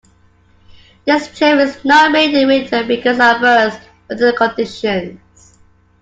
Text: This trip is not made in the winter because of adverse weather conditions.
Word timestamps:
This 1.05 1.27
trip 1.37 1.59
is 1.59 1.85
not 1.85 2.11
made 2.11 2.33
in 2.33 2.39
the 2.39 2.45
winter 2.47 2.83
because 2.83 3.17
of 3.17 3.21
adverse 3.43 3.79
weather 4.09 4.31
conditions. 4.33 5.59